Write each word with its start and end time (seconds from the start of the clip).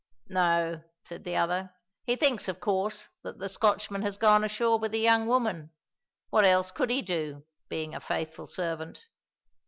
"No," 0.29 0.81
said 1.03 1.25
the 1.25 1.35
other; 1.35 1.73
"he 2.05 2.15
thinks, 2.15 2.47
of 2.47 2.59
course, 2.59 3.07
that 3.21 3.37
the 3.37 3.47
Scotchman 3.47 4.01
has 4.01 4.17
gone 4.17 4.43
ashore 4.43 4.79
with 4.79 4.93
the 4.93 4.99
young 4.99 5.27
woman. 5.27 5.69
What 6.31 6.43
else 6.43 6.71
could 6.71 6.89
he 6.89 7.03
do, 7.03 7.43
being 7.69 7.93
a 7.93 7.99
faithful 7.99 8.47
servant? 8.47 9.05